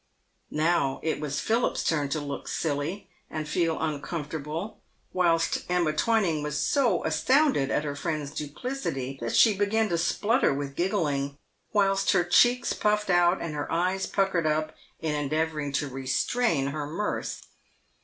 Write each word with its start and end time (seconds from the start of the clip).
"JSTow 0.51 0.99
it 1.03 1.19
was 1.19 1.39
Philip's 1.39 1.83
turn 1.83 2.09
to 2.09 2.19
look 2.19 2.47
silly, 2.47 3.07
and 3.29 3.47
feel 3.47 3.79
uncomfortable, 3.79 4.81
whilst 5.13 5.63
Emma 5.69 5.93
Twining 5.93 6.41
was 6.41 6.57
so 6.57 7.03
astounded 7.03 7.69
at 7.69 7.83
her 7.83 7.95
friend's 7.95 8.31
duplicity, 8.31 9.19
that 9.21 9.35
she 9.35 9.55
began 9.55 9.89
to 9.89 9.99
splutter 9.99 10.51
with 10.55 10.75
giggling, 10.75 11.37
whilst 11.71 12.13
her 12.13 12.23
cheeks 12.23 12.73
puffed 12.73 13.11
out, 13.11 13.41
and 13.43 13.53
her 13.53 13.71
eyes 13.71 14.07
puckered 14.07 14.47
up, 14.47 14.75
in 15.01 15.13
endeavouring 15.13 15.71
to 15.73 15.87
restrain 15.87 16.69
her 16.71 16.87
mirth. 16.87 17.45